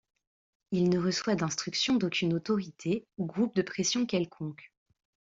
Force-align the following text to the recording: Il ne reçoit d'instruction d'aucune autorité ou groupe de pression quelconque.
Il 0.71 0.89
ne 0.89 0.97
reçoit 0.97 1.35
d'instruction 1.35 1.95
d'aucune 1.97 2.33
autorité 2.33 3.05
ou 3.19 3.27
groupe 3.27 3.53
de 3.55 3.61
pression 3.61 4.07
quelconque. 4.07 4.73